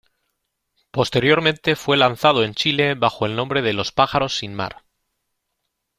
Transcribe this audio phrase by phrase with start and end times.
[0.89, 4.83] Posteriormente fue lanzado en Chile bajo el nombre de Los pájaros sin mar.